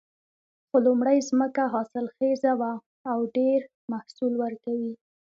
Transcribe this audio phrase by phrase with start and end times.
[0.67, 2.73] خو لومړۍ ځمکه حاصلخیزه وه
[3.11, 3.59] او ډېر
[3.91, 4.93] محصول ورکوي